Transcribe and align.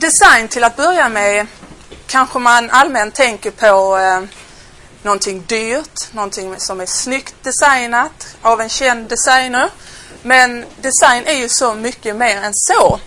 design 0.00 0.48
till 0.48 0.64
att 0.64 0.76
börja 0.76 1.08
med 1.08 1.46
kanske 2.06 2.38
man 2.38 2.70
allmänt 2.70 3.14
tänker 3.14 3.50
på 3.50 3.98
eh, 3.98 4.22
någonting 5.02 5.44
dyrt, 5.46 6.12
någonting 6.12 6.54
som 6.58 6.80
är 6.80 6.86
snyggt 6.86 7.34
designat 7.42 8.36
av 8.42 8.60
en 8.60 8.68
känd 8.68 9.08
designer. 9.08 9.70
Men 10.22 10.64
design 10.80 11.26
är 11.26 11.34
ju 11.34 11.48
så 11.48 11.74
mycket 11.74 12.16
mer 12.16 12.36
än 12.36 12.52
så. 12.54 13.00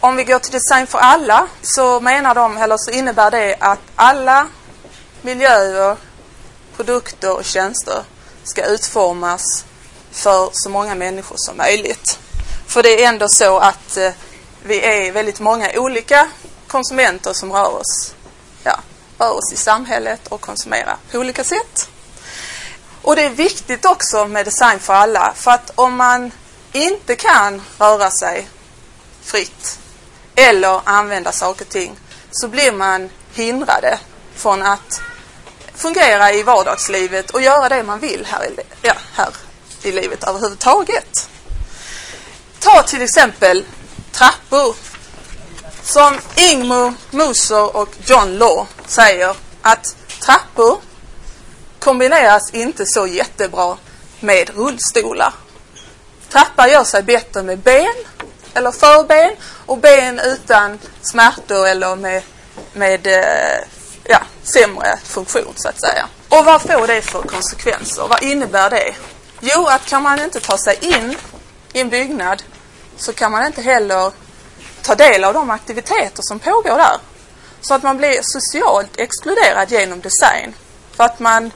Om 0.00 0.16
vi 0.16 0.24
går 0.24 0.38
till 0.38 0.52
Design 0.52 0.86
för 0.86 0.98
alla 0.98 1.48
så 1.62 2.00
menar 2.00 2.34
de, 2.34 2.56
eller 2.56 2.76
så 2.76 2.90
innebär 2.90 3.30
det 3.30 3.56
att 3.60 3.78
alla 3.94 4.46
miljöer, 5.22 5.96
produkter 6.76 7.36
och 7.36 7.44
tjänster 7.44 8.02
ska 8.44 8.64
utformas 8.64 9.64
för 10.12 10.50
så 10.52 10.68
många 10.68 10.94
människor 10.94 11.36
som 11.38 11.56
möjligt. 11.56 12.18
För 12.66 12.82
det 12.82 13.04
är 13.04 13.08
ändå 13.08 13.28
så 13.28 13.58
att 13.58 13.96
eh, 13.96 14.10
vi 14.66 14.80
är 14.80 15.12
väldigt 15.12 15.40
många 15.40 15.70
olika 15.74 16.28
konsumenter 16.66 17.32
som 17.32 17.52
rör 17.52 17.80
oss, 17.80 18.14
ja, 18.62 18.80
rör 19.18 19.30
oss 19.30 19.52
i 19.52 19.56
samhället 19.56 20.26
och 20.28 20.40
konsumerar 20.40 20.96
på 21.10 21.18
olika 21.18 21.44
sätt. 21.44 21.88
Och 23.02 23.16
det 23.16 23.22
är 23.22 23.30
viktigt 23.30 23.84
också 23.84 24.26
med 24.26 24.44
design 24.46 24.78
för 24.78 24.94
alla 24.94 25.32
för 25.36 25.50
att 25.50 25.70
om 25.74 25.96
man 25.96 26.30
inte 26.72 27.16
kan 27.16 27.62
röra 27.78 28.10
sig 28.10 28.48
fritt 29.22 29.78
eller 30.34 30.80
använda 30.84 31.32
saker 31.32 31.64
och 31.64 31.70
ting 31.70 31.96
så 32.30 32.48
blir 32.48 32.72
man 32.72 33.10
hindrade 33.34 33.98
från 34.34 34.62
att 34.62 35.00
fungera 35.74 36.32
i 36.32 36.42
vardagslivet 36.42 37.30
och 37.30 37.42
göra 37.42 37.68
det 37.68 37.82
man 37.82 37.98
vill 37.98 38.26
här 38.30 38.44
i, 38.44 38.56
ja, 38.82 38.94
här 39.12 39.28
i 39.82 39.92
livet 39.92 40.24
överhuvudtaget. 40.24 41.28
Ta 42.58 42.82
till 42.82 43.02
exempel 43.02 43.64
trappor. 44.14 44.74
Som 45.82 46.18
Ingmar 46.36 46.94
Moser 47.10 47.76
och 47.76 47.88
John 48.06 48.38
Law 48.38 48.66
säger 48.86 49.36
att 49.62 49.96
trappor 50.20 50.80
kombineras 51.78 52.50
inte 52.54 52.86
så 52.86 53.06
jättebra 53.06 53.76
med 54.20 54.50
rullstolar. 54.50 55.34
Trappar 56.28 56.68
gör 56.68 56.84
sig 56.84 57.02
bättre 57.02 57.42
med 57.42 57.58
ben 57.58 57.94
eller 58.54 58.70
förben 58.70 59.36
och 59.66 59.78
ben 59.78 60.20
utan 60.24 60.78
smärtor 61.02 61.66
eller 61.66 61.96
med, 61.96 62.22
med 62.72 63.06
eh, 63.06 63.66
ja, 64.04 64.20
sämre 64.42 64.98
funktion 65.04 65.52
så 65.56 65.68
att 65.68 65.80
säga. 65.80 66.08
Och 66.28 66.44
vad 66.44 66.62
får 66.62 66.86
det 66.86 67.02
för 67.02 67.22
konsekvenser? 67.22 68.08
Vad 68.08 68.22
innebär 68.22 68.70
det? 68.70 68.94
Jo, 69.40 69.66
att 69.66 69.86
kan 69.86 70.02
man 70.02 70.20
inte 70.20 70.40
ta 70.40 70.58
sig 70.58 70.78
in 70.80 71.16
i 71.72 71.80
en 71.80 71.88
byggnad 71.88 72.42
så 72.96 73.12
kan 73.12 73.32
man 73.32 73.46
inte 73.46 73.62
heller 73.62 74.12
ta 74.82 74.94
del 74.94 75.24
av 75.24 75.34
de 75.34 75.50
aktiviteter 75.50 76.22
som 76.22 76.38
pågår 76.38 76.76
där. 76.76 76.98
Så 77.60 77.74
att 77.74 77.82
man 77.82 77.96
blir 77.96 78.18
socialt 78.22 78.96
exkluderad 78.96 79.70
genom 79.70 80.00
design. 80.00 80.54
För 80.96 81.04
att 81.04 81.20
man 81.20 81.50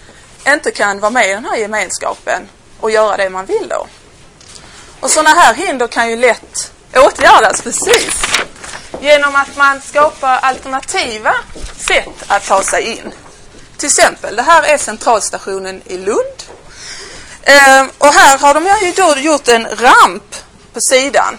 inte 0.46 0.70
kan 0.70 1.00
vara 1.00 1.10
med 1.10 1.30
i 1.30 1.32
den 1.32 1.44
här 1.44 1.56
gemenskapen 1.56 2.48
och 2.80 2.90
göra 2.90 3.16
det 3.16 3.30
man 3.30 3.46
vill 3.46 3.68
då. 3.68 3.86
Och 5.00 5.10
sådana 5.10 5.30
här 5.30 5.54
hinder 5.54 5.86
kan 5.86 6.10
ju 6.10 6.16
lätt 6.16 6.72
åtgärdas 6.94 7.62
precis 7.62 8.14
genom 9.00 9.36
att 9.36 9.56
man 9.56 9.80
skapar 9.80 10.38
alternativa 10.38 11.34
sätt 11.76 12.24
att 12.26 12.46
ta 12.46 12.62
sig 12.62 12.82
in. 12.82 13.12
Till 13.76 13.86
exempel, 13.86 14.36
det 14.36 14.42
här 14.42 14.62
är 14.62 14.78
centralstationen 14.78 15.82
i 15.84 15.96
Lund. 15.96 16.42
Eh, 17.42 17.84
och 17.98 18.12
här 18.14 18.38
har 18.38 18.54
de 18.54 18.86
ju 18.86 18.92
då 18.92 19.20
gjort 19.20 19.48
en 19.48 19.66
ramp 19.66 20.36
på 20.72 20.80
sidan 20.80 21.38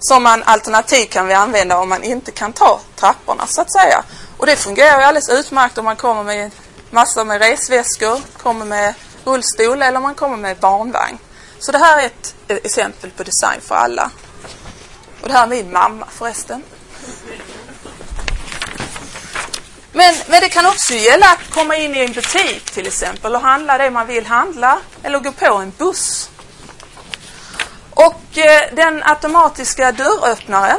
som 0.00 0.22
man 0.22 0.42
alternativt 0.42 1.10
kan 1.10 1.26
vi 1.26 1.34
använda 1.34 1.78
om 1.78 1.88
man 1.88 2.02
inte 2.02 2.30
kan 2.30 2.52
ta 2.52 2.80
trapporna 2.96 3.46
så 3.46 3.60
att 3.60 3.72
säga. 3.72 4.04
Och 4.36 4.46
det 4.46 4.56
fungerar 4.56 4.98
ju 4.98 5.04
alldeles 5.04 5.28
utmärkt 5.28 5.78
om 5.78 5.84
man 5.84 5.96
kommer 5.96 6.22
med 6.22 6.50
massor 6.90 7.24
med 7.24 7.40
resväskor, 7.40 8.20
kommer 8.42 8.64
med 8.64 8.94
rullstol 9.24 9.82
eller 9.82 10.00
man 10.00 10.14
kommer 10.14 10.36
med 10.36 10.56
barnvagn. 10.56 11.18
Så 11.58 11.72
det 11.72 11.78
här 11.78 12.02
är 12.02 12.06
ett 12.06 12.34
exempel 12.48 13.10
på 13.10 13.22
design 13.22 13.60
för 13.60 13.74
alla. 13.74 14.10
Och 15.22 15.28
det 15.28 15.34
här 15.34 15.42
är 15.42 15.48
min 15.48 15.72
mamma 15.72 16.06
förresten. 16.10 16.62
Men, 19.92 20.14
men 20.28 20.40
det 20.40 20.48
kan 20.48 20.66
också 20.66 20.94
gälla 20.94 21.26
att 21.26 21.54
komma 21.54 21.76
in 21.76 21.94
i 21.94 21.98
en 21.98 22.12
butik 22.12 22.70
till 22.70 22.86
exempel 22.86 23.34
och 23.34 23.40
handla 23.40 23.78
det 23.78 23.90
man 23.90 24.06
vill 24.06 24.26
handla 24.26 24.78
eller 25.02 25.18
gå 25.18 25.32
på 25.32 25.54
en 25.54 25.72
buss. 25.78 26.30
Och 28.30 28.38
eh, 28.38 28.74
den 28.74 29.02
automatiska 29.02 29.92
dörröppnaren 29.92 30.78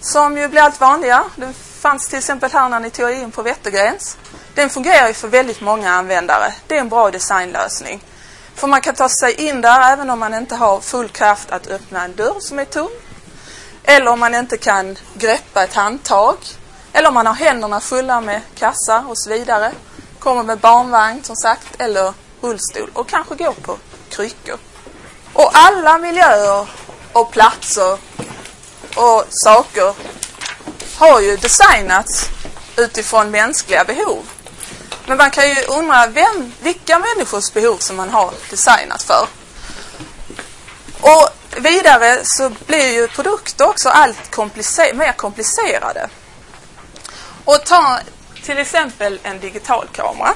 som 0.00 0.38
ju 0.38 0.48
blir 0.48 0.60
allt 0.62 0.80
vanligare. 0.80 1.24
Den 1.36 1.54
fanns 1.54 2.08
till 2.08 2.18
exempel 2.18 2.50
här 2.52 2.68
när 2.68 2.80
ni 2.80 2.90
tog 2.90 3.10
in 3.10 3.30
på 3.30 3.42
Wettergrens. 3.42 4.16
Den 4.54 4.70
fungerar 4.70 5.08
ju 5.08 5.14
för 5.14 5.28
väldigt 5.28 5.60
många 5.60 5.90
användare. 5.90 6.52
Det 6.66 6.76
är 6.76 6.80
en 6.80 6.88
bra 6.88 7.10
designlösning. 7.10 8.04
För 8.54 8.66
man 8.66 8.80
kan 8.80 8.94
ta 8.94 9.08
sig 9.08 9.32
in 9.48 9.60
där 9.60 9.92
även 9.92 10.10
om 10.10 10.18
man 10.18 10.34
inte 10.34 10.54
har 10.54 10.80
full 10.80 11.08
kraft 11.08 11.50
att 11.50 11.66
öppna 11.66 12.04
en 12.04 12.16
dörr 12.16 12.40
som 12.40 12.58
är 12.58 12.64
tom. 12.64 12.90
Eller 13.84 14.10
om 14.10 14.20
man 14.20 14.34
inte 14.34 14.56
kan 14.56 14.98
greppa 15.14 15.64
ett 15.64 15.74
handtag. 15.74 16.36
Eller 16.92 17.08
om 17.08 17.14
man 17.14 17.26
har 17.26 17.34
händerna 17.34 17.80
fulla 17.80 18.20
med 18.20 18.40
kassar 18.54 19.04
och 19.08 19.18
så 19.18 19.30
vidare. 19.30 19.72
Kommer 20.18 20.42
med 20.42 20.58
barnvagn 20.58 21.24
som 21.24 21.36
sagt 21.36 21.80
eller 21.80 22.12
rullstol 22.40 22.90
och 22.92 23.08
kanske 23.08 23.34
går 23.34 23.52
på 23.52 23.76
kryckor. 24.08 24.58
Och 25.32 25.50
alla 25.54 25.98
miljöer 25.98 26.66
och 27.18 27.30
platser 27.30 27.98
och 28.96 29.24
saker 29.30 29.94
har 30.96 31.20
ju 31.20 31.36
designats 31.36 32.28
utifrån 32.76 33.30
mänskliga 33.30 33.84
behov. 33.84 34.26
Men 35.06 35.16
man 35.16 35.30
kan 35.30 35.48
ju 35.48 35.62
undra 35.62 36.06
vem, 36.06 36.52
vilka 36.62 36.98
människors 36.98 37.52
behov 37.52 37.78
som 37.78 37.96
man 37.96 38.10
har 38.10 38.34
designat 38.50 39.02
för. 39.02 39.26
Och 41.00 41.28
vidare 41.56 42.20
så 42.24 42.50
blir 42.66 42.92
ju 42.92 43.08
produkter 43.08 43.68
också 43.68 43.88
allt 43.88 44.30
komplicer 44.30 44.94
mer 44.94 45.12
komplicerade. 45.12 46.08
Och 47.44 47.64
ta 47.64 47.98
till 48.42 48.58
exempel 48.58 49.20
en 49.22 49.40
digital 49.40 49.88
kamera. 49.92 50.34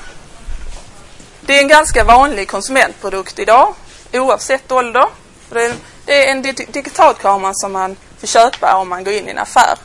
Det 1.41 1.59
är 1.59 1.63
en 1.63 1.69
ganska 1.69 2.05
vanlig 2.05 2.49
konsumentprodukt 2.49 3.39
idag 3.39 3.75
oavsett 4.13 4.73
ålder. 4.73 5.07
Det 5.51 5.65
är 5.65 5.71
en 5.71 5.77
det 6.05 6.27
är 6.27 6.33
en 6.33 6.43
digitalkamera 6.43 7.55
som 7.55 7.73
man 7.73 7.97
får 8.21 8.27
köpa 8.27 8.77
om 8.77 8.89
man 8.89 9.05
går 9.05 9.15
in 9.15 9.29
i 9.29 9.31
en 9.31 9.39
affär. 9.39 9.79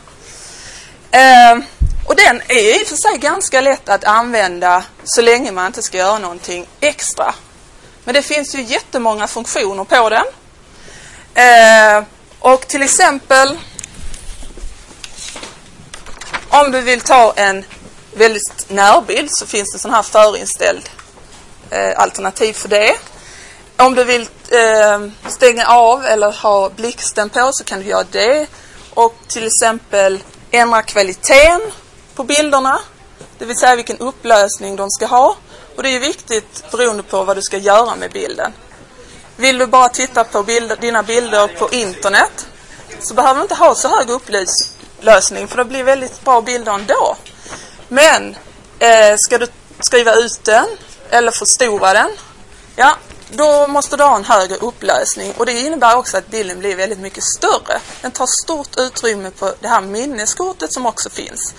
Eh, 1.11 1.57
och 2.05 2.15
den 2.15 2.41
är 2.47 2.81
i 2.81 2.83
och 2.83 2.87
för 2.87 2.95
sig 2.95 3.17
ganska 3.17 3.61
lätt 3.61 3.89
att 3.89 4.03
använda 4.03 4.83
så 5.03 5.21
länge 5.21 5.51
man 5.51 5.67
inte 5.67 5.81
ska 5.81 5.97
göra 5.97 6.19
någonting 6.19 6.67
extra. 6.79 7.33
Men 8.03 8.13
det 8.13 8.21
finns 8.21 8.55
ju 8.55 8.61
jättemånga 8.61 9.27
funktioner 9.27 9.83
på 9.83 10.09
den. 10.09 10.25
Eh, 11.33 12.03
och 12.39 12.67
till 12.67 12.81
exempel 12.81 13.57
om 16.49 16.71
du 16.71 16.81
vill 16.81 17.01
ta 17.01 17.33
en 17.35 17.65
väldigt 18.13 18.65
närbild 18.69 19.29
så 19.31 19.45
finns 19.45 19.73
det 19.73 19.79
sån 19.79 19.93
här 19.93 20.03
förinställd 20.03 20.89
eh, 21.69 21.99
alternativ 21.99 22.53
för 22.53 22.69
det. 22.69 22.95
Om 23.79 23.95
du 23.95 24.03
vill 24.03 24.21
eh, 24.21 25.29
stänga 25.29 25.67
av 25.67 26.05
eller 26.05 26.31
ha 26.31 26.69
blixten 26.69 27.29
på 27.29 27.49
så 27.53 27.63
kan 27.63 27.79
du 27.79 27.85
göra 27.85 28.05
det. 28.11 28.47
Och 28.93 29.15
till 29.27 29.47
exempel 29.47 30.23
ändra 30.51 30.81
kvaliteten 30.81 31.61
på 32.15 32.23
bilderna. 32.23 32.79
Det 33.37 33.45
vill 33.45 33.57
säga 33.57 33.75
vilken 33.75 33.97
upplösning 33.97 34.75
de 34.75 34.89
ska 34.89 35.05
ha. 35.05 35.35
Och 35.75 35.83
det 35.83 35.95
är 35.95 35.99
viktigt 35.99 36.71
beroende 36.71 37.03
på 37.03 37.23
vad 37.23 37.37
du 37.37 37.41
ska 37.41 37.57
göra 37.57 37.95
med 37.95 38.11
bilden. 38.11 38.53
Vill 39.35 39.57
du 39.57 39.67
bara 39.67 39.89
titta 39.89 40.23
på 40.23 40.43
bilder, 40.43 40.75
dina 40.75 41.03
bilder 41.03 41.47
på 41.47 41.69
internet 41.71 42.47
så 42.99 43.13
behöver 43.13 43.35
du 43.35 43.41
inte 43.41 43.55
ha 43.55 43.75
så 43.75 43.87
hög 43.87 44.09
upplösning 44.09 45.47
för 45.47 45.57
det 45.57 45.65
blir 45.65 45.83
väldigt 45.83 46.21
bra 46.21 46.41
bilder 46.41 46.73
ändå. 46.73 47.15
Men 47.87 48.37
eh, 48.79 49.15
ska 49.17 49.37
du 49.37 49.47
skriva 49.79 50.13
ut 50.13 50.43
den 50.43 50.65
eller 51.09 51.31
förstora 51.31 51.93
den, 51.93 52.11
ja, 52.75 52.95
då 53.31 53.67
måste 53.67 53.97
du 53.97 54.03
ha 54.03 54.15
en 54.15 54.25
högre 54.25 54.55
upplösning 54.55 55.33
och 55.37 55.45
det 55.45 55.59
innebär 55.59 55.95
också 55.95 56.17
att 56.17 56.27
bilden 56.27 56.59
blir 56.59 56.75
väldigt 56.75 56.99
mycket 56.99 57.23
större. 57.23 57.79
Den 58.01 58.11
tar 58.11 58.43
stort 58.43 58.77
utrymme 58.77 59.31
på 59.31 59.53
det 59.59 59.67
här 59.67 59.81
minneskortet 59.81 60.73
som 60.73 60.85
också 60.85 61.09
finns. 61.09 61.53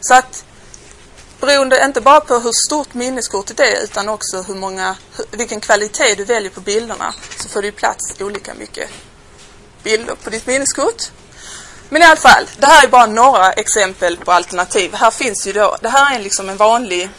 Så 0.00 0.14
att 0.14 0.44
beroende 1.40 1.84
inte 1.84 2.00
bara 2.00 2.20
på 2.20 2.38
hur 2.38 2.52
stort 2.66 2.94
minneskortet 2.94 3.60
är 3.60 3.84
utan 3.84 4.08
också 4.08 4.42
hur 4.42 4.54
många, 4.54 4.96
vilken 5.30 5.60
kvalitet 5.60 6.14
du 6.14 6.24
väljer 6.24 6.50
på 6.50 6.60
bilderna 6.60 7.14
så 7.38 7.48
får 7.48 7.62
du 7.62 7.72
plats 7.72 8.20
olika 8.20 8.54
mycket 8.54 8.90
bilder 9.82 10.14
på 10.14 10.30
ditt 10.30 10.46
minneskort. 10.46 11.02
Men 11.88 12.02
i 12.02 12.04
alla 12.04 12.16
fall, 12.16 12.46
det 12.58 12.66
här 12.66 12.84
är 12.84 12.88
bara 12.88 13.06
några 13.06 13.52
exempel 13.52 14.16
på 14.16 14.32
alternativ. 14.32 14.94
Här 14.94 15.10
finns 15.10 15.46
ju 15.46 15.52
då, 15.52 15.76
det 15.80 15.88
här 15.88 16.14
är 16.14 16.18
liksom 16.18 16.48
en 16.48 16.56
vanlig 16.56 17.10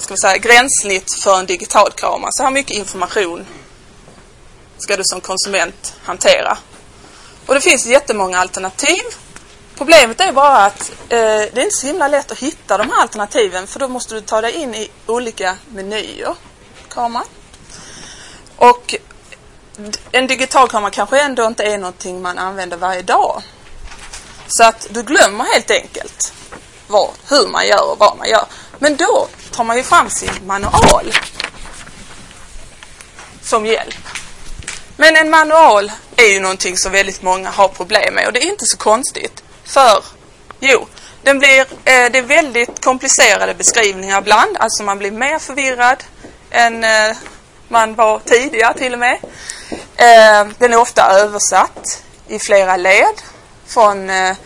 ska 0.00 0.14
vi 0.14 0.18
säga, 0.18 0.36
gränssnitt 0.36 1.14
för 1.22 1.38
en 1.38 1.46
digitalkamera. 1.46 2.30
Så 2.32 2.42
här 2.42 2.50
mycket 2.50 2.76
information 2.76 3.46
ska 4.78 4.96
du 4.96 5.04
som 5.04 5.20
konsument 5.20 5.94
hantera. 6.02 6.58
Och 7.46 7.54
det 7.54 7.60
finns 7.60 7.86
jättemånga 7.86 8.38
alternativ 8.38 9.02
Problemet 9.80 10.20
är 10.20 10.32
bara 10.32 10.64
att 10.64 10.90
eh, 10.90 11.18
det 11.18 11.56
är 11.56 11.62
inte 11.62 11.76
så 11.76 11.86
himla 11.86 12.08
lätt 12.08 12.32
att 12.32 12.38
hitta 12.38 12.78
de 12.78 12.90
här 12.90 13.02
alternativen 13.02 13.66
för 13.66 13.80
då 13.80 13.88
måste 13.88 14.14
du 14.14 14.20
ta 14.20 14.40
dig 14.40 14.52
in 14.52 14.74
i 14.74 14.90
olika 15.06 15.56
menyer, 15.68 16.34
kameran. 16.88 17.26
Och 18.56 18.94
en 20.12 20.26
digital 20.26 20.68
kamera 20.68 20.90
kanske 20.90 21.20
ändå 21.20 21.46
inte 21.46 21.64
är 21.64 21.78
någonting 21.78 22.22
man 22.22 22.38
använder 22.38 22.76
varje 22.76 23.02
dag. 23.02 23.42
Så 24.46 24.64
att 24.64 24.86
du 24.90 25.02
glömmer 25.02 25.44
helt 25.44 25.70
enkelt 25.70 26.32
vad, 26.86 27.10
hur 27.28 27.48
man 27.48 27.66
gör 27.66 27.92
och 27.92 27.98
vad 27.98 28.18
man 28.18 28.28
gör. 28.28 28.44
Men 28.80 28.96
då 28.96 29.28
tar 29.50 29.64
man 29.64 29.76
ju 29.76 29.82
fram 29.82 30.10
sin 30.10 30.30
manual 30.46 31.12
som 33.42 33.66
hjälp. 33.66 34.08
Men 34.96 35.16
en 35.16 35.30
manual 35.30 35.92
är 36.16 36.26
ju 36.26 36.40
någonting 36.40 36.76
som 36.76 36.92
väldigt 36.92 37.22
många 37.22 37.50
har 37.50 37.68
problem 37.68 38.14
med 38.14 38.26
och 38.26 38.32
det 38.32 38.44
är 38.44 38.50
inte 38.50 38.66
så 38.66 38.76
konstigt. 38.76 39.42
För, 39.64 40.04
jo, 40.60 40.86
den 41.22 41.38
blir, 41.38 41.60
eh, 41.60 41.66
det 41.84 42.18
är 42.18 42.22
väldigt 42.22 42.84
komplicerade 42.84 43.54
beskrivningar 43.54 44.20
ibland. 44.20 44.56
Alltså 44.56 44.82
man 44.82 44.98
blir 44.98 45.10
mer 45.10 45.38
förvirrad 45.38 46.04
än 46.50 46.84
eh, 46.84 47.16
man 47.68 47.94
var 47.94 48.18
tidigare 48.18 48.74
till 48.74 48.92
och 48.92 48.98
med. 48.98 49.18
Eh, 49.96 50.48
den 50.58 50.72
är 50.72 50.76
ofta 50.76 51.10
översatt 51.10 52.02
i 52.28 52.38
flera 52.38 52.76
led 52.76 53.22
från 53.66 54.10
eh, 54.10 54.36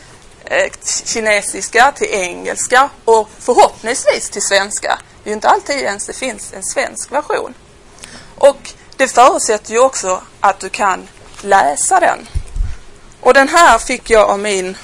Eh, 0.44 0.72
kinesiska 1.04 1.92
till 1.92 2.10
engelska 2.10 2.90
och 3.04 3.28
förhoppningsvis 3.38 4.30
till 4.30 4.42
svenska. 4.42 4.98
Det 5.22 5.28
är 5.28 5.30
ju 5.30 5.34
inte 5.34 5.48
alltid 5.48 5.76
ens 5.76 6.06
det 6.06 6.12
finns 6.12 6.52
en 6.52 6.64
svensk 6.64 7.12
version. 7.12 7.54
Och 8.34 8.72
det 8.96 9.08
förutsätter 9.08 9.72
ju 9.72 9.78
också 9.78 10.22
att 10.40 10.60
du 10.60 10.68
kan 10.68 11.08
läsa 11.42 12.00
den. 12.00 12.28
Och 13.20 13.34
den 13.34 13.48
här 13.48 13.78
fick 13.78 14.10
jag 14.10 14.30
av 14.30 14.38
min, 14.38 14.76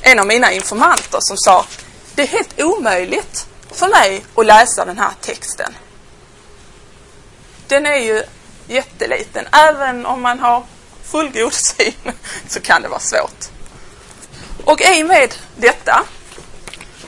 en 0.00 0.18
av 0.18 0.26
mina 0.26 0.52
informanter 0.52 1.18
som 1.20 1.36
sa 1.36 1.66
det 2.14 2.22
är 2.22 2.26
helt 2.26 2.60
omöjligt 2.60 3.46
för 3.70 3.88
mig 3.88 4.24
att 4.34 4.46
läsa 4.46 4.84
den 4.84 4.98
här 4.98 5.12
texten. 5.20 5.74
Den 7.66 7.86
är 7.86 7.98
ju 7.98 8.22
jätteliten. 8.66 9.46
Även 9.52 10.06
om 10.06 10.22
man 10.22 10.40
har 10.40 10.64
fullgod 11.02 11.52
syn 11.52 12.12
så 12.48 12.60
kan 12.60 12.82
det 12.82 12.88
vara 12.88 13.00
svårt. 13.00 13.48
Och 14.64 14.80
i 14.80 15.02
och 15.02 15.06
med 15.06 15.34
detta 15.56 16.04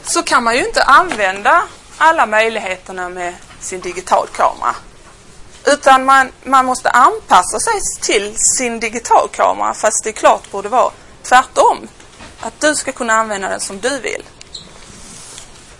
så 0.02 0.22
kan 0.22 0.44
man 0.44 0.56
ju 0.56 0.66
inte 0.66 0.82
använda 0.82 1.62
alla 1.98 2.26
möjligheterna 2.26 3.08
med 3.08 3.34
sin 3.60 3.80
digitalkamera. 3.80 4.74
Utan 5.66 6.04
man, 6.04 6.32
man 6.44 6.64
måste 6.64 6.90
anpassa 6.90 7.60
sig 7.60 7.80
till 8.00 8.36
sin 8.36 8.80
digitalkamera 8.80 9.74
fast 9.74 10.04
det 10.04 10.12
klart 10.12 10.50
borde 10.50 10.68
vara 10.68 10.90
tvärtom. 11.22 11.88
Att 12.40 12.60
du 12.60 12.74
ska 12.74 12.92
kunna 12.92 13.12
använda 13.12 13.48
den 13.48 13.60
som 13.60 13.80
du 13.80 14.00
vill. 14.00 14.22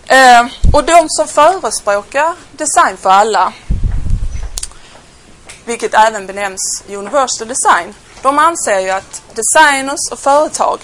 Eh, 0.06 0.46
och 0.72 0.84
de 0.84 1.06
som 1.08 1.28
förespråkar 1.28 2.34
design 2.52 2.96
för 2.96 3.10
alla, 3.10 3.52
vilket 5.64 5.94
även 5.94 6.26
benämns 6.26 6.84
universal 6.88 7.48
design, 7.48 7.94
de 8.22 8.38
anser 8.38 8.80
ju 8.80 8.90
att 8.90 9.22
designers 9.34 10.12
och 10.12 10.18
företag 10.18 10.80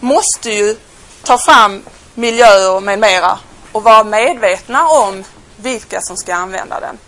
måste 0.00 0.50
ju 0.50 0.76
ta 1.22 1.38
fram 1.38 1.82
miljöer 2.14 2.80
med 2.80 2.98
mera 2.98 3.38
och 3.72 3.82
vara 3.82 4.04
medvetna 4.04 4.88
om 4.88 5.24
vilka 5.56 6.00
som 6.00 6.16
ska 6.16 6.34
använda 6.34 6.80
den. 6.80 6.98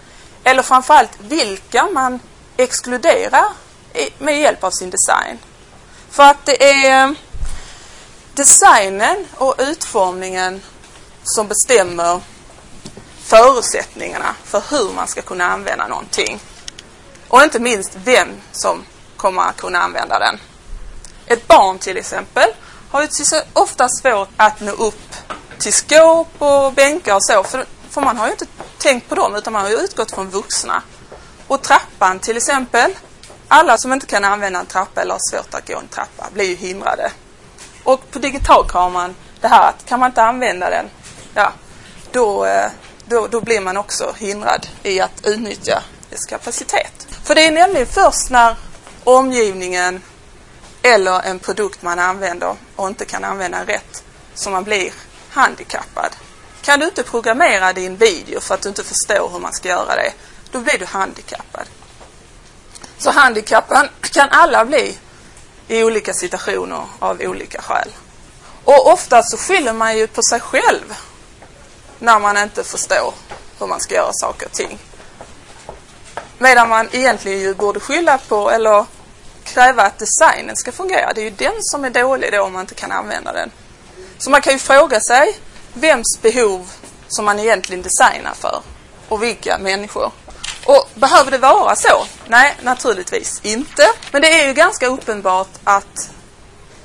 Eller 0.44 0.62
framförallt 0.62 1.10
vilka 1.18 1.88
man 1.92 2.20
exkluderar 2.56 3.46
med 4.18 4.40
hjälp 4.40 4.64
av 4.64 4.70
sin 4.70 4.90
design. 4.90 5.38
För 6.10 6.22
att 6.22 6.46
det 6.46 6.86
är 6.86 7.14
designen 8.34 9.26
och 9.34 9.54
utformningen 9.58 10.62
som 11.24 11.48
bestämmer 11.48 12.20
förutsättningarna 13.22 14.34
för 14.44 14.62
hur 14.70 14.92
man 14.92 15.08
ska 15.08 15.22
kunna 15.22 15.44
använda 15.44 15.86
någonting. 15.86 16.40
Och 17.28 17.42
inte 17.42 17.58
minst 17.58 17.96
vem 18.04 18.28
som 18.52 18.84
kommer 19.16 19.42
att 19.42 19.56
kunna 19.56 19.78
använda 19.78 20.18
den. 20.18 20.38
Ett 21.26 21.48
barn 21.48 21.78
till 21.78 21.96
exempel 21.96 22.48
har 22.90 23.02
ju 23.02 23.08
ofta 23.52 23.88
svårt 23.88 24.28
att 24.36 24.60
nå 24.60 24.72
upp 24.72 25.14
till 25.58 25.72
skåp 25.72 26.28
och 26.38 26.72
bänkar 26.72 27.14
och 27.14 27.24
så. 27.24 27.44
För, 27.44 27.64
för 27.90 28.00
man 28.00 28.16
har 28.16 28.26
ju 28.26 28.32
inte 28.32 28.46
tänkt 28.78 29.08
på 29.08 29.14
dem 29.14 29.36
utan 29.36 29.52
man 29.52 29.62
har 29.62 29.70
ju 29.70 29.76
utgått 29.76 30.10
från 30.10 30.30
vuxna. 30.30 30.82
Och 31.46 31.62
trappan 31.62 32.18
till 32.18 32.36
exempel. 32.36 32.94
Alla 33.48 33.78
som 33.78 33.92
inte 33.92 34.06
kan 34.06 34.24
använda 34.24 34.60
en 34.60 34.66
trappa 34.66 35.00
eller 35.00 35.12
har 35.12 35.20
svårt 35.30 35.54
att 35.54 35.68
gå 35.68 35.78
en 35.78 35.88
trappa 35.88 36.26
blir 36.32 36.44
ju 36.44 36.54
hindrade. 36.54 37.10
Och 37.84 38.10
på 38.10 38.18
digitalkameran, 38.18 39.14
det 39.40 39.48
här 39.48 39.68
att 39.68 39.84
kan 39.86 40.00
man 40.00 40.10
inte 40.10 40.22
använda 40.22 40.70
den, 40.70 40.90
ja, 41.34 41.52
då, 42.12 42.44
eh, 42.44 42.70
då, 43.04 43.26
då 43.26 43.40
blir 43.40 43.60
man 43.60 43.76
också 43.76 44.14
hindrad 44.18 44.66
i 44.82 45.00
att 45.00 45.26
utnyttja 45.26 45.82
dess 46.10 46.24
kapacitet. 46.24 47.06
För 47.24 47.34
det 47.34 47.46
är 47.46 47.52
nämligen 47.52 47.86
först 47.86 48.30
när 48.30 48.56
omgivningen 49.04 50.02
eller 50.88 51.22
en 51.22 51.38
produkt 51.38 51.82
man 51.82 51.98
använder 51.98 52.56
och 52.76 52.88
inte 52.88 53.04
kan 53.04 53.24
använda 53.24 53.64
rätt 53.64 54.04
Så 54.34 54.50
man 54.50 54.64
blir 54.64 54.92
handikappad. 55.30 56.16
Kan 56.62 56.80
du 56.80 56.86
inte 56.86 57.02
programmera 57.02 57.72
din 57.72 57.96
video 57.96 58.40
för 58.40 58.54
att 58.54 58.62
du 58.62 58.68
inte 58.68 58.84
förstår 58.84 59.30
hur 59.32 59.38
man 59.38 59.52
ska 59.52 59.68
göra 59.68 59.96
det, 59.96 60.12
då 60.52 60.58
blir 60.60 60.78
du 60.78 60.84
handikappad. 60.84 61.66
Så 62.98 63.10
handikappen 63.10 63.88
kan 64.00 64.28
alla 64.30 64.64
bli 64.64 64.98
i 65.68 65.84
olika 65.84 66.14
situationer 66.14 66.84
av 66.98 67.20
olika 67.20 67.62
skäl. 67.62 67.88
Och 68.64 68.92
ofta 68.92 69.22
så 69.22 69.36
skyller 69.36 69.72
man 69.72 69.98
ju 69.98 70.06
på 70.06 70.22
sig 70.22 70.40
själv 70.40 70.94
när 71.98 72.18
man 72.18 72.36
inte 72.36 72.64
förstår 72.64 73.14
hur 73.58 73.66
man 73.66 73.80
ska 73.80 73.94
göra 73.94 74.12
saker 74.12 74.46
och 74.46 74.52
ting. 74.52 74.78
Medan 76.38 76.68
man 76.68 76.88
egentligen 76.92 77.40
ju 77.40 77.54
borde 77.54 77.80
skylla 77.80 78.18
på 78.18 78.50
eller 78.50 78.84
kräva 79.48 79.82
att 79.82 79.98
designen 79.98 80.56
ska 80.56 80.72
fungera. 80.72 81.12
Det 81.12 81.20
är 81.20 81.24
ju 81.24 81.30
den 81.30 81.54
som 81.60 81.84
är 81.84 81.90
dålig 81.90 82.32
då 82.32 82.42
om 82.42 82.52
man 82.52 82.60
inte 82.60 82.74
kan 82.74 82.92
använda 82.92 83.32
den. 83.32 83.50
Så 84.18 84.30
man 84.30 84.40
kan 84.40 84.52
ju 84.52 84.58
fråga 84.58 85.00
sig 85.00 85.38
vems 85.74 86.18
behov 86.22 86.70
som 87.08 87.24
man 87.24 87.38
egentligen 87.38 87.82
designar 87.82 88.34
för 88.34 88.62
och 89.08 89.22
vilka 89.22 89.58
människor. 89.58 90.12
Och 90.64 90.88
behöver 90.94 91.30
det 91.30 91.38
vara 91.38 91.76
så? 91.76 92.04
Nej, 92.26 92.56
naturligtvis 92.62 93.40
inte. 93.42 93.88
Men 94.12 94.22
det 94.22 94.40
är 94.40 94.46
ju 94.46 94.54
ganska 94.54 94.86
uppenbart 94.86 95.48
att 95.64 96.10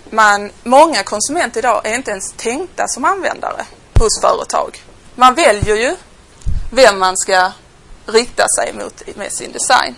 man, 0.09 0.51
många 0.63 1.03
konsumenter 1.03 1.59
idag 1.59 1.81
är 1.85 1.95
inte 1.95 2.11
ens 2.11 2.33
tänkta 2.37 2.87
som 2.87 3.05
användare 3.05 3.65
hos 3.99 4.21
företag. 4.21 4.83
Man 5.15 5.35
väljer 5.35 5.75
ju 5.75 5.95
vem 6.71 6.99
man 6.99 7.17
ska 7.17 7.51
rikta 8.05 8.45
sig 8.47 8.73
mot 8.73 9.15
med 9.15 9.31
sin 9.31 9.51
design. 9.51 9.95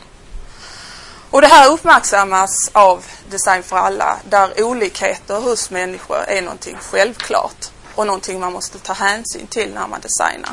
Och 1.35 1.41
det 1.41 1.47
här 1.47 1.71
uppmärksammas 1.71 2.69
av 2.73 3.05
Design 3.29 3.63
för 3.63 3.77
alla 3.77 4.19
där 4.29 4.63
olikheter 4.63 5.35
hos 5.39 5.69
människor 5.69 6.17
är 6.17 6.41
någonting 6.41 6.77
självklart 6.81 7.71
och 7.95 8.07
någonting 8.07 8.39
man 8.39 8.53
måste 8.53 8.79
ta 8.79 8.93
hänsyn 8.93 9.47
till 9.47 9.73
när 9.73 9.87
man 9.87 10.01
designar. 10.01 10.51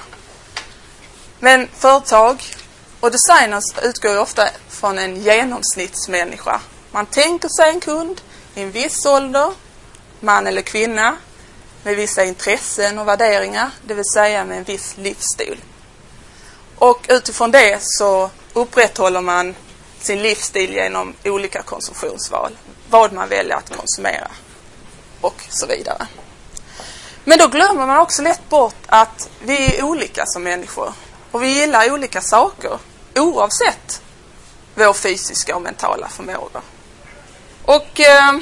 Men 1.38 1.68
företag 1.76 2.44
och 3.00 3.10
designers 3.10 3.64
utgår 3.82 4.18
ofta 4.18 4.48
från 4.68 4.98
en 4.98 5.16
genomsnittsmänniska. 5.16 6.60
Man 6.90 7.06
tänker 7.06 7.48
sig 7.48 7.70
en 7.70 7.80
kund 7.80 8.20
i 8.54 8.62
en 8.62 8.70
viss 8.70 9.06
ålder, 9.06 9.52
man 10.20 10.46
eller 10.46 10.62
kvinna, 10.62 11.16
med 11.82 11.96
vissa 11.96 12.24
intressen 12.24 12.98
och 12.98 13.08
värderingar, 13.08 13.70
det 13.86 13.94
vill 13.94 14.12
säga 14.14 14.44
med 14.44 14.58
en 14.58 14.64
viss 14.64 14.96
livsstil. 14.96 15.60
Och 16.78 17.06
utifrån 17.08 17.50
det 17.50 17.78
så 17.80 18.30
upprätthåller 18.52 19.20
man 19.20 19.54
sin 20.04 20.22
livsstil 20.22 20.72
genom 20.72 21.14
olika 21.24 21.62
konsumtionsval. 21.62 22.52
Vad 22.90 23.12
man 23.12 23.28
väljer 23.28 23.56
att 23.56 23.76
konsumera 23.76 24.30
och 25.20 25.42
så 25.48 25.66
vidare. 25.66 26.06
Men 27.24 27.38
då 27.38 27.46
glömmer 27.46 27.86
man 27.86 27.98
också 27.98 28.22
lätt 28.22 28.48
bort 28.48 28.76
att 28.86 29.28
vi 29.44 29.76
är 29.78 29.84
olika 29.84 30.26
som 30.26 30.42
människor 30.42 30.92
och 31.30 31.42
vi 31.42 31.48
gillar 31.48 31.92
olika 31.92 32.20
saker 32.20 32.78
oavsett 33.16 34.02
vår 34.74 34.92
fysiska 34.92 35.56
och 35.56 35.62
mentala 35.62 36.08
förmåga. 36.08 36.60
Och 37.64 38.00
eh, 38.00 38.32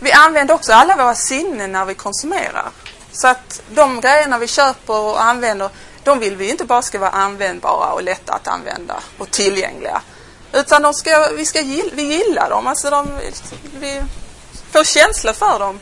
vi 0.00 0.12
använder 0.12 0.54
också 0.54 0.72
alla 0.72 0.96
våra 0.96 1.14
sinnen 1.14 1.72
när 1.72 1.84
vi 1.84 1.94
konsumerar. 1.94 2.70
Så 3.12 3.28
att 3.28 3.62
de 3.70 4.00
grejerna 4.00 4.38
vi 4.38 4.46
köper 4.46 4.94
och 4.94 5.22
använder, 5.22 5.70
de 6.04 6.18
vill 6.18 6.36
vi 6.36 6.50
inte 6.50 6.64
bara 6.64 6.82
ska 6.82 6.98
vara 6.98 7.10
användbara 7.10 7.92
och 7.92 8.02
lätta 8.02 8.32
att 8.32 8.48
använda 8.48 8.96
och 9.18 9.30
tillgängliga. 9.30 10.02
Utan 10.52 10.82
de 10.82 10.94
ska, 10.94 11.28
vi, 11.36 11.44
ska, 11.44 11.62
vi 11.92 12.02
gillar 12.02 12.50
dem, 12.50 12.66
alltså 12.66 12.90
de, 12.90 13.08
vi 13.80 14.02
får 14.72 14.84
känsla 14.84 15.32
för 15.32 15.58
dem. 15.58 15.80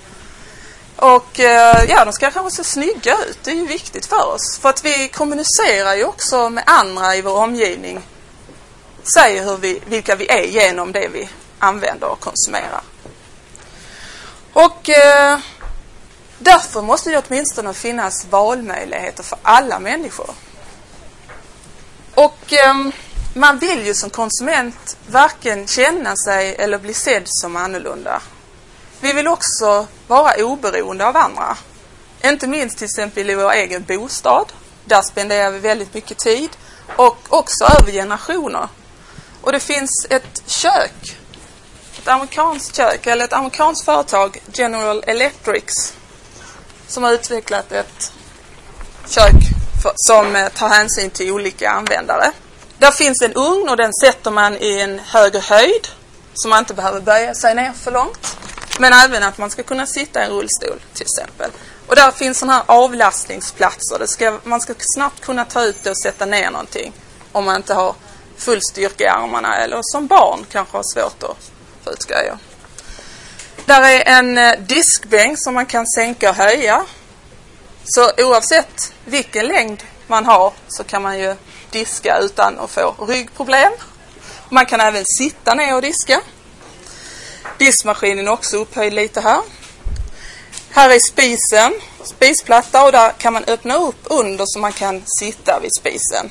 Och 0.96 1.40
eh, 1.40 1.84
ja, 1.88 2.04
de 2.04 2.12
ska 2.12 2.30
kanske 2.30 2.64
se 2.64 2.70
snygga 2.70 3.16
ut. 3.28 3.38
Det 3.44 3.50
är 3.50 3.54
ju 3.54 3.66
viktigt 3.66 4.06
för 4.06 4.26
oss. 4.26 4.58
För 4.60 4.68
att 4.68 4.84
vi 4.84 5.08
kommunicerar 5.08 5.94
ju 5.94 6.04
också 6.04 6.50
med 6.50 6.64
andra 6.66 7.16
i 7.16 7.22
vår 7.22 7.36
omgivning. 7.36 8.00
Säger 9.14 9.44
hur 9.44 9.56
vi, 9.56 9.80
vilka 9.86 10.16
vi 10.16 10.28
är 10.28 10.44
genom 10.44 10.92
det 10.92 11.08
vi 11.08 11.28
använder 11.58 12.08
och 12.08 12.20
konsumerar. 12.20 12.82
Och 14.52 14.88
eh, 14.88 15.38
Därför 16.38 16.82
måste 16.82 17.10
det 17.10 17.22
åtminstone 17.28 17.74
finnas 17.74 18.26
valmöjligheter 18.30 19.22
för 19.22 19.38
alla 19.42 19.78
människor. 19.78 20.30
Och 22.14 22.52
eh, 22.52 22.74
man 23.38 23.58
vill 23.58 23.86
ju 23.86 23.94
som 23.94 24.10
konsument 24.10 24.96
varken 25.06 25.66
känna 25.66 26.16
sig 26.16 26.54
eller 26.54 26.78
bli 26.78 26.94
sedd 26.94 27.22
som 27.26 27.56
annorlunda. 27.56 28.22
Vi 29.00 29.12
vill 29.12 29.28
också 29.28 29.86
vara 30.06 30.44
oberoende 30.44 31.06
av 31.06 31.16
andra. 31.16 31.56
Inte 32.24 32.46
minst 32.46 32.78
till 32.78 32.84
exempel 32.84 33.30
i 33.30 33.34
vår 33.34 33.52
egen 33.52 33.84
bostad. 33.84 34.52
Där 34.84 35.02
spenderar 35.02 35.50
vi 35.50 35.58
väldigt 35.58 35.94
mycket 35.94 36.18
tid 36.18 36.50
och 36.96 37.18
också 37.28 37.64
över 37.64 37.92
generationer. 37.92 38.68
Och 39.40 39.52
det 39.52 39.60
finns 39.60 40.06
ett 40.10 40.42
kök, 40.46 41.18
ett 41.98 42.08
amerikanskt 42.08 42.76
kök 42.76 43.06
eller 43.06 43.24
ett 43.24 43.32
amerikanskt 43.32 43.84
företag, 43.84 44.38
General 44.52 45.04
Electrics, 45.06 45.94
som 46.86 47.02
har 47.02 47.12
utvecklat 47.12 47.72
ett 47.72 48.12
kök 49.08 49.34
för, 49.82 49.92
som 49.96 50.36
eh, 50.36 50.48
tar 50.48 50.68
hänsyn 50.68 51.10
till 51.10 51.30
olika 51.30 51.70
användare. 51.70 52.32
Där 52.78 52.90
finns 52.90 53.22
en 53.22 53.32
ugn 53.34 53.68
och 53.68 53.76
den 53.76 53.92
sätter 53.92 54.30
man 54.30 54.56
i 54.56 54.80
en 54.80 54.98
högre 54.98 55.38
höjd 55.38 55.88
så 56.34 56.48
man 56.48 56.58
inte 56.58 56.74
behöver 56.74 57.00
böja 57.00 57.34
sig 57.34 57.54
ner 57.54 57.72
för 57.72 57.90
långt. 57.90 58.36
Men 58.78 58.92
även 58.92 59.22
att 59.22 59.38
man 59.38 59.50
ska 59.50 59.62
kunna 59.62 59.86
sitta 59.86 60.22
i 60.22 60.24
en 60.24 60.30
rullstol 60.30 60.80
till 60.94 61.02
exempel. 61.02 61.50
Och 61.86 61.96
där 61.96 62.10
finns 62.10 62.38
sådana 62.38 62.52
här 62.52 62.64
avlastningsplatser. 62.66 63.98
Det 63.98 64.06
ska, 64.06 64.38
man 64.44 64.60
ska 64.60 64.74
snabbt 64.78 65.20
kunna 65.20 65.44
ta 65.44 65.64
ut 65.64 65.82
det 65.82 65.90
och 65.90 65.98
sätta 65.98 66.26
ner 66.26 66.50
någonting 66.50 66.92
om 67.32 67.44
man 67.44 67.56
inte 67.56 67.74
har 67.74 67.94
full 68.36 68.60
styrka 68.62 69.04
i 69.04 69.06
armarna 69.06 69.56
eller 69.56 69.78
som 69.82 70.06
barn 70.06 70.46
kanske 70.52 70.76
har 70.76 70.84
svårt 70.94 71.22
att 71.22 71.36
få 71.84 71.90
ut 71.92 72.06
grejer. 72.06 72.38
Där 73.64 73.82
är 73.82 74.18
en 74.18 74.38
eh, 74.38 74.52
diskbänk 74.60 75.38
som 75.38 75.54
man 75.54 75.66
kan 75.66 75.86
sänka 75.86 76.30
och 76.30 76.36
höja. 76.36 76.84
Så 77.84 78.10
oavsett 78.18 78.92
vilken 79.04 79.46
längd 79.46 79.82
man 80.06 80.24
har 80.24 80.52
så 80.68 80.84
kan 80.84 81.02
man 81.02 81.18
ju 81.18 81.36
diska 81.70 82.18
utan 82.18 82.58
att 82.58 82.70
få 82.70 82.94
ryggproblem. 83.08 83.72
Man 84.48 84.66
kan 84.66 84.80
även 84.80 85.04
sitta 85.04 85.54
ner 85.54 85.74
och 85.74 85.82
diska. 85.82 86.20
Diskmaskinen 87.58 88.26
är 88.26 88.32
också 88.32 88.56
upphöjd 88.56 88.92
lite 88.92 89.20
här. 89.20 89.42
Här 90.70 90.90
är 90.90 90.98
spisen, 90.98 91.72
spisplatta 92.04 92.84
och 92.84 92.92
där 92.92 93.10
kan 93.10 93.32
man 93.32 93.44
öppna 93.44 93.74
upp 93.76 94.00
under 94.04 94.44
så 94.46 94.58
man 94.58 94.72
kan 94.72 95.02
sitta 95.06 95.60
vid 95.60 95.70
spisen. 95.80 96.30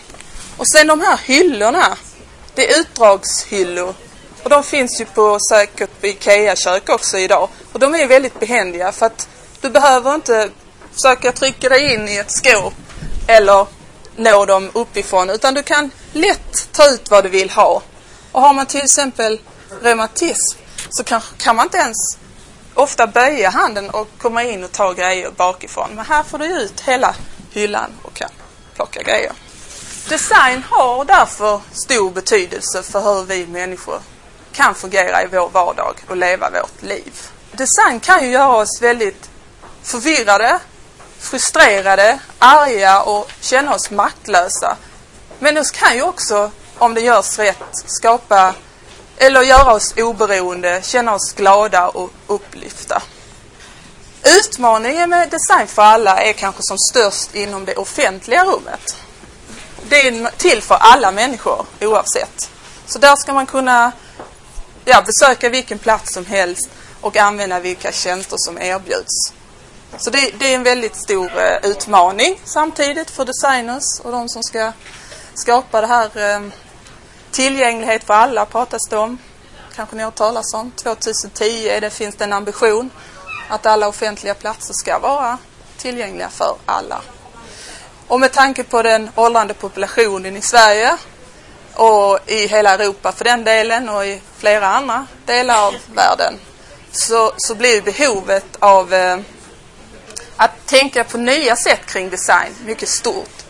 Och 0.57 0.67
sen 0.67 0.87
de 0.87 1.01
här 1.01 1.17
hyllorna, 1.17 1.97
det 2.55 2.71
är 2.71 2.79
utdragshyllor. 2.79 3.93
Och 4.43 4.49
de 4.49 4.63
finns 4.63 5.01
ju 5.01 5.05
på 5.05 5.39
säkert 5.39 6.01
på 6.01 6.07
IKEA-kök 6.07 6.89
också 6.89 7.17
idag. 7.17 7.49
Och 7.73 7.79
de 7.79 7.95
är 7.95 8.07
väldigt 8.07 8.39
behändiga 8.39 8.91
för 8.91 9.05
att 9.05 9.27
du 9.61 9.69
behöver 9.69 10.15
inte 10.15 10.49
försöka 10.93 11.31
trycka 11.31 11.69
dig 11.69 11.93
in 11.93 12.09
i 12.09 12.17
ett 12.17 12.31
skåp 12.31 12.73
eller 13.27 13.67
nå 14.17 14.45
dem 14.45 14.71
uppifrån 14.73 15.29
utan 15.29 15.53
du 15.53 15.63
kan 15.63 15.91
lätt 16.11 16.71
ta 16.71 16.89
ut 16.89 17.11
vad 17.11 17.23
du 17.23 17.29
vill 17.29 17.49
ha. 17.49 17.81
Och 18.31 18.41
har 18.41 18.53
man 18.53 18.65
till 18.65 18.81
exempel 18.83 19.39
reumatism 19.81 20.59
så 20.89 21.03
kan, 21.03 21.21
kan 21.37 21.55
man 21.55 21.65
inte 21.65 21.77
ens 21.77 22.17
ofta 22.73 23.07
böja 23.07 23.49
handen 23.49 23.89
och 23.89 24.07
komma 24.17 24.43
in 24.43 24.63
och 24.63 24.71
ta 24.71 24.93
grejer 24.93 25.31
bakifrån. 25.31 25.89
Men 25.95 26.05
här 26.05 26.23
får 26.23 26.37
du 26.37 26.45
ut 26.45 26.81
hela 26.81 27.15
hyllan 27.51 27.91
och 28.01 28.13
kan 28.13 28.29
plocka 28.75 29.03
grejer. 29.03 29.31
Design 30.09 30.63
har 30.69 31.05
därför 31.05 31.61
stor 31.71 32.11
betydelse 32.11 32.83
för 32.83 33.01
hur 33.01 33.23
vi 33.23 33.47
människor 33.47 33.99
kan 34.51 34.75
fungera 34.75 35.23
i 35.23 35.27
vår 35.31 35.49
vardag 35.49 35.95
och 36.09 36.17
leva 36.17 36.49
vårt 36.49 36.81
liv. 36.81 37.13
Design 37.51 37.99
kan 37.99 38.23
ju 38.23 38.29
göra 38.29 38.55
oss 38.55 38.81
väldigt 38.81 39.29
förvirrade, 39.83 40.59
frustrerade, 41.19 42.19
arga 42.39 43.01
och 43.01 43.31
känna 43.41 43.75
oss 43.75 43.91
maktlösa. 43.91 44.77
Men 45.39 45.55
det 45.55 45.71
kan 45.71 45.95
ju 45.95 46.01
också, 46.01 46.51
om 46.77 46.93
det 46.93 47.01
görs 47.01 47.39
rätt, 47.39 47.83
skapa 47.85 48.53
eller 49.17 49.41
göra 49.41 49.73
oss 49.73 49.93
oberoende, 49.97 50.81
känna 50.83 51.15
oss 51.15 51.33
glada 51.33 51.87
och 51.87 52.11
upplyfta. 52.27 53.01
Utmaningen 54.23 55.09
med 55.09 55.29
design 55.29 55.67
för 55.67 55.81
alla 55.81 56.21
är 56.21 56.33
kanske 56.33 56.63
som 56.63 56.77
störst 56.77 57.35
inom 57.35 57.65
det 57.65 57.75
offentliga 57.75 58.45
rummet. 58.45 58.95
Det 59.89 60.07
är 60.07 60.29
till 60.37 60.61
för 60.61 60.75
alla 60.75 61.11
människor 61.11 61.65
oavsett. 61.81 62.49
Så 62.85 62.99
där 62.99 63.15
ska 63.15 63.33
man 63.33 63.45
kunna 63.45 63.91
ja, 64.85 65.03
besöka 65.05 65.49
vilken 65.49 65.79
plats 65.79 66.13
som 66.13 66.25
helst 66.25 66.69
och 67.01 67.17
använda 67.17 67.59
vilka 67.59 67.91
tjänster 67.91 68.35
som 68.39 68.57
erbjuds. 68.57 69.33
Så 69.97 70.09
det, 70.09 70.31
det 70.39 70.51
är 70.51 70.55
en 70.55 70.63
väldigt 70.63 70.95
stor 70.95 71.31
eh, 71.37 71.69
utmaning 71.69 72.41
samtidigt 72.43 73.09
för 73.09 73.25
designers 73.25 73.99
och 74.03 74.11
de 74.11 74.29
som 74.29 74.43
ska 74.43 74.71
skapa 75.33 75.81
det 75.81 75.87
här 75.87 76.35
eh, 76.35 76.41
Tillgänglighet 77.31 78.03
för 78.03 78.13
alla 78.13 78.45
pratas 78.45 78.87
det 78.89 78.97
om. 78.97 79.17
Kanske 79.75 79.95
ni 79.95 80.01
har 80.01 80.07
hört 80.07 80.15
talas 80.15 80.53
om. 80.53 80.71
2010 80.71 81.43
är 81.69 81.81
det, 81.81 81.89
finns 81.89 82.15
det 82.15 82.23
en 82.23 82.33
ambition 82.33 82.89
att 83.49 83.65
alla 83.65 83.87
offentliga 83.87 84.33
platser 84.33 84.73
ska 84.73 84.99
vara 84.99 85.37
tillgängliga 85.77 86.29
för 86.29 86.55
alla. 86.65 87.01
Och 88.07 88.19
med 88.19 88.31
tanke 88.31 88.63
på 88.63 88.81
den 88.81 89.09
åldrande 89.15 89.53
populationen 89.53 90.37
i 90.37 90.41
Sverige 90.41 90.97
och 91.73 92.19
i 92.25 92.47
hela 92.47 92.73
Europa 92.73 93.11
för 93.11 93.25
den 93.25 93.43
delen 93.43 93.89
och 93.89 94.05
i 94.05 94.21
flera 94.37 94.67
andra 94.67 95.07
delar 95.25 95.67
av 95.67 95.75
världen 95.95 96.33
så, 96.91 97.33
så 97.37 97.55
blir 97.55 97.81
behovet 97.81 98.45
av 98.59 98.93
eh, 98.93 99.19
att 100.37 100.51
tänka 100.65 101.03
på 101.03 101.17
nya 101.17 101.55
sätt 101.55 101.85
kring 101.85 102.09
design 102.09 102.55
mycket 102.65 102.89
stort. 102.89 103.43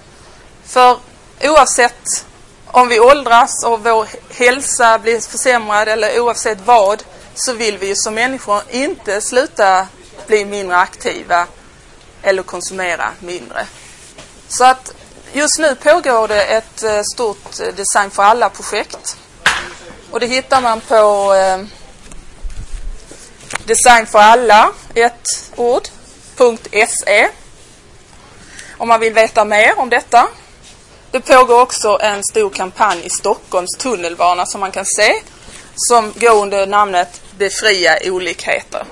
För 0.65 0.99
oavsett 1.41 2.25
om 2.65 2.87
vi 2.87 2.99
åldras 2.99 3.63
och 3.65 3.83
vår 3.83 4.07
hälsa 4.33 4.99
blir 4.99 5.19
försämrad 5.19 5.87
eller 5.87 6.19
oavsett 6.19 6.57
vad 6.65 7.03
så 7.35 7.53
vill 7.53 7.77
vi 7.77 7.87
ju 7.87 7.95
som 7.95 8.13
människor 8.13 8.61
inte 8.69 9.21
sluta 9.21 9.87
bli 10.27 10.45
mindre 10.45 10.77
aktiva 10.77 11.47
eller 12.21 12.43
konsumera 12.43 13.11
mindre. 13.19 13.67
Så 14.47 14.63
att 14.63 14.93
just 15.33 15.59
nu 15.59 15.75
pågår 15.75 16.27
det 16.27 16.43
ett 16.43 16.83
eh, 16.83 17.01
stort 17.13 17.59
eh, 17.59 17.73
Design 17.75 18.11
för 18.11 18.23
alla-projekt. 18.23 19.17
Och 20.11 20.19
det 20.19 20.27
hittar 20.27 20.61
man 20.61 20.81
på 20.81 21.33
eh, 21.33 21.63
Design 23.65 24.05
för 24.05 24.19
alla, 24.19 24.71
ett 24.93 25.51
ord, 25.55 25.87
.se. 26.37 27.29
Om 28.77 28.87
man 28.87 28.99
vill 28.99 29.13
veta 29.13 29.45
mer 29.45 29.79
om 29.79 29.89
detta 29.89 30.27
det 31.11 31.19
pågår 31.19 31.61
också 31.61 31.97
en 32.01 32.23
stor 32.23 32.49
kampanj 32.49 33.05
i 33.05 33.09
Stockholms 33.09 33.77
tunnelbana 33.77 34.45
som 34.45 34.61
man 34.61 34.71
kan 34.71 34.85
se 34.85 35.21
som 35.75 36.13
går 36.15 36.41
under 36.41 36.67
namnet 36.67 37.21
Befria 37.37 37.97
olikheter. 38.05 38.85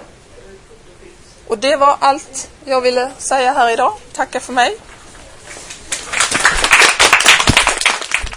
Och 1.47 1.57
det 1.57 1.75
var 1.75 1.97
allt 1.99 2.49
jag 2.65 2.81
ville 2.81 3.11
säga 3.17 3.53
här 3.53 3.69
idag. 3.69 3.93
Tacka 4.13 4.39
för 4.39 4.53
mig. 4.53 4.77